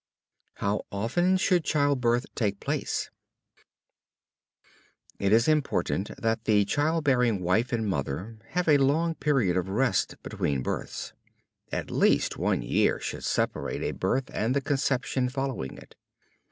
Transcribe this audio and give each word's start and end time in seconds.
HOW 0.55 0.81
OFTEN 0.91 1.37
SHOULD 1.37 1.63
CHILDBIRTH 1.63 2.25
TAKE 2.33 2.59
PLACE? 2.59 3.11
It 5.19 5.31
is 5.31 5.43
most 5.47 5.53
important 5.53 6.09
that 6.19 6.45
the 6.45 6.65
childbearing 6.65 7.39
wife 7.43 7.71
and 7.71 7.85
mother 7.87 8.39
have 8.53 8.67
a 8.67 8.79
long 8.79 9.13
period 9.13 9.55
of 9.57 9.69
rest 9.69 10.15
between 10.23 10.63
births. 10.63 11.13
At 11.71 11.91
least 11.91 12.35
one 12.39 12.63
year 12.63 12.99
should 12.99 13.23
separate 13.23 13.83
a 13.83 13.91
birth 13.91 14.31
and 14.33 14.55
the 14.55 14.61
conception 14.61 15.29
following 15.29 15.77
it. 15.77 15.93